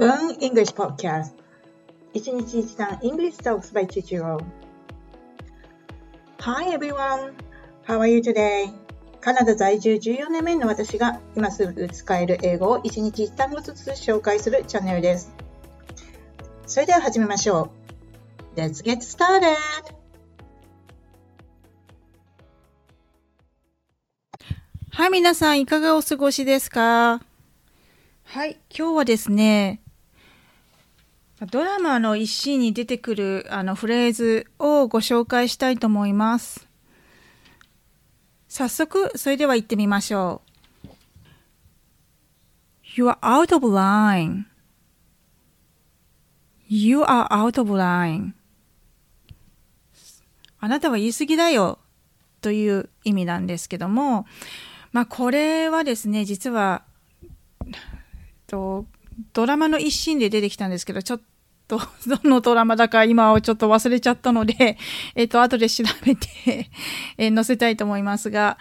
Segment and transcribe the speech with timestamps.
[0.00, 1.32] Learn English Podcast
[2.14, 4.42] 一日一単 English Talks by Chichiro
[6.38, 7.34] Hi everyone!
[7.86, 8.72] How are you today?
[9.20, 15.34] カナダ在住14年目の私が今すぐ使える英語を一日一単語ずつ紹介するチャンネルです。
[16.66, 17.70] それでは始めましょ
[18.56, 18.58] う。
[18.58, 19.54] Let's get started!
[24.92, 27.20] はい、皆さんいかがお過ごしですか
[28.24, 29.82] はい、今日はですね、
[31.46, 36.68] ドラマの一シーンに出てくるあのフレーズをご紹介したいと思います。
[38.48, 40.42] 早速、それでは行ってみましょ
[40.84, 40.88] う。
[42.96, 44.44] You are out of line.
[46.68, 48.32] You are out of line.
[50.58, 51.78] あなたは言い過ぎだよ
[52.42, 54.26] という意味なんですけども、
[54.92, 56.82] まあこれはですね、実は
[58.46, 58.84] と、
[59.32, 61.20] ドラマの一シーンで出てきたんですけど、ちょっ
[61.70, 61.78] と、
[62.22, 64.76] どのドラマだか今はちょっと忘れちゃったので、
[65.14, 66.70] えっ、と、後で調べて
[67.16, 68.58] え、載せたいと思いますが、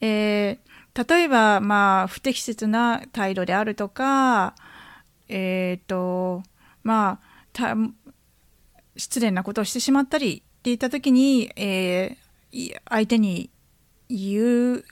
[0.00, 4.54] えー、例えば、まあ、不適切な態度であるとか、
[5.28, 6.42] えっ、ー、と、
[6.82, 7.18] ま
[7.56, 7.76] あ、
[8.96, 13.48] 失礼なことをしてしまったりっていったときに、えー、相手に
[14.08, 14.84] 言う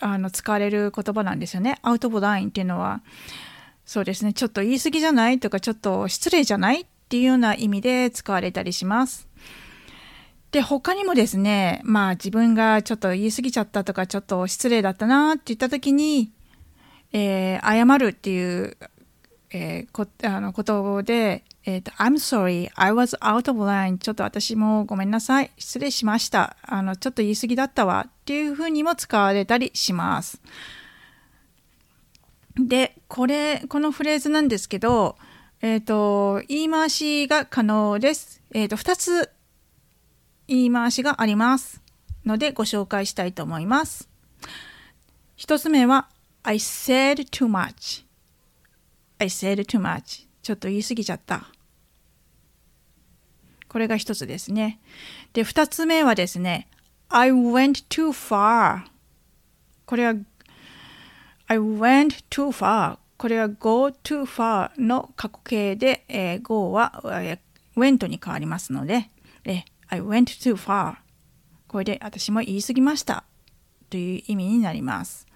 [0.00, 1.78] あの使われる言葉なんですよね。
[1.82, 3.02] アウトボラインっていうのは、
[3.86, 9.28] そうですね、ちょっと言い過ぎじゃないとか、ちょっと失礼じゃないっていうような意味で使われたりします。
[10.50, 16.32] で、他にもですね、まあ自分がちょっと言い過ぎちゃったとか、ちょっと失礼だったなって言った時に、
[17.12, 18.76] えー、謝るっていう、
[19.52, 23.98] えー、こあのことで、えっ、ー、と、I'm sorry, I was out of line.
[23.98, 25.52] ちょっと私もごめんなさい。
[25.58, 26.56] 失礼しました。
[26.62, 28.06] あの、ちょっと言い過ぎだったわ。
[28.08, 30.40] っていうふうにも使われたりします。
[32.66, 35.16] で、これ、このフレーズなんですけど、
[35.62, 38.42] えっ、ー、と、言い回しが可能です。
[38.52, 39.30] えっ、ー、と、二つ
[40.48, 41.80] 言い回しがあります
[42.24, 44.08] のでご紹介したいと思います。
[45.36, 46.08] 一つ目は、
[46.42, 48.04] I said too much.
[49.18, 50.26] I said too much.
[50.42, 51.46] ちょっと言い過ぎちゃった。
[53.68, 54.80] これが一つですね。
[55.34, 56.66] で、二つ目はですね、
[57.10, 58.86] I went too far.
[59.84, 60.14] これは、
[61.48, 62.98] I went too far.
[63.16, 69.10] これは go too far の過去形で、えー、go は、えー、went に変わりますので、
[69.44, 70.96] えー、I went too far.
[71.68, 73.24] これで私も言い過ぎました
[73.90, 75.26] という意味になります。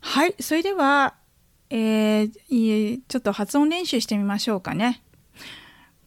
[0.00, 1.14] はい、それでは、
[1.70, 5.02] えー、ちょっと発音練習してみましょうかね。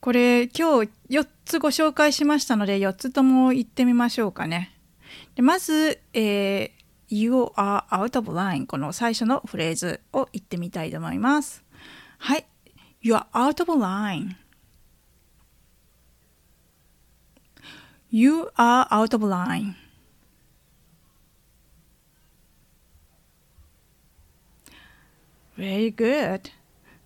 [0.00, 4.74] これ今日4つご紹介しましたので4つとも言ってみましょうかね。
[5.34, 6.70] でまず、えー、
[7.12, 11.64] You are out of line この最初のフレーズを言ってみたいと思います。
[12.18, 12.46] はい。
[13.02, 14.36] You are out of line.
[18.12, 19.74] You are out of line.
[25.58, 26.52] Very good.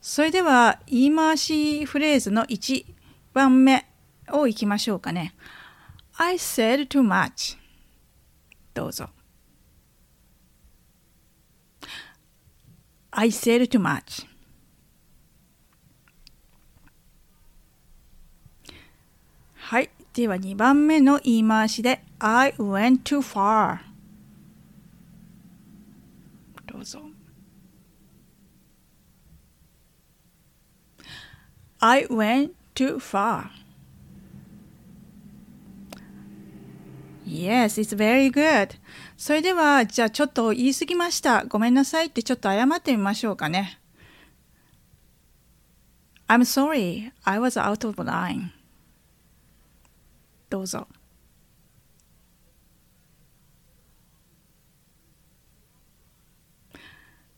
[0.02, 2.84] それでは言い回しフレーズの1
[3.32, 3.86] 番目
[4.30, 5.34] をいきましょうかね。
[6.18, 7.56] I said too much.
[8.74, 9.08] どうぞ。
[13.16, 14.26] I said too much.
[19.54, 19.90] はい。
[20.12, 23.78] では2番目の言い回しで I went too far.
[26.66, 27.00] どうぞ。
[31.78, 33.63] I went too far.
[37.34, 38.76] Yes, it's very good.
[39.16, 41.44] それでは、じゃあちょっと言い過ぎました。
[41.44, 43.80] ごめんなさいってちょっと謝ってみましょうかね。
[46.28, 48.50] I'm sorry, I was out of line.
[50.48, 50.86] どうぞ。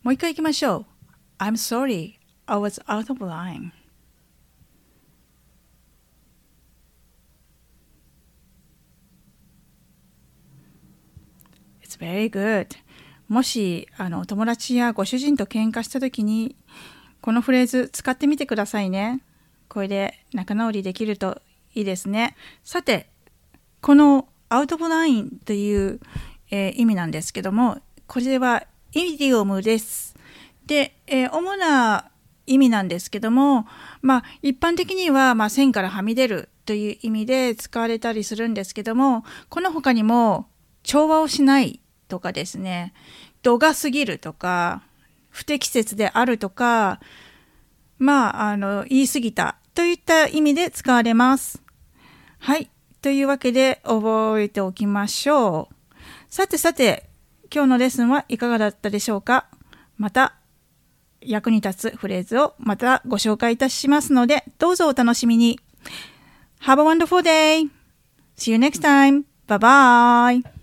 [0.03, 0.87] もう一回行きましょう。
[1.39, 3.73] I'm sorry, I was out of line.
[11.99, 12.69] Very good.
[13.29, 16.57] もし、あの、友達やご主人と喧嘩した時に、
[17.21, 19.21] このフレーズ使ってみてくださいね。
[19.69, 21.43] これで仲直りできると
[21.75, 22.37] いいですね。
[22.63, 23.09] さて、
[23.81, 26.01] このアウトブラインという、
[26.51, 30.15] えー、意味なんですけども、これはイディオムです。
[30.67, 32.11] で、えー、主な
[32.47, 33.67] 意味なんですけども、
[34.03, 40.47] まあ、一般的には、まあ、線からはみ出るという意味で使われたりするんですけども、この他にも、
[40.83, 42.93] 調和をしないとかですね、
[43.43, 44.83] 度が過ぎるとか、
[45.31, 47.01] 不適切であるとか、
[47.99, 51.63] まあ、あの、言い過ぎたといった意味で使われます。
[52.39, 52.71] はい。
[53.03, 55.75] というわけで覚えておきましょう。
[56.29, 57.09] さてさて、
[57.55, 59.47] 今日のレッスンはいかがだったでしょうか？
[59.97, 60.35] また
[61.21, 65.61] 役に立つフレーズをまたご紹介いたしますので、どうぞお楽しみに。
[66.63, 67.71] Have a wonderful day!
[68.37, 69.25] See you next time!
[69.47, 69.59] Bye
[70.43, 70.56] bye!